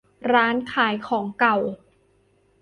[0.33, 1.57] ร้านขายของเก่า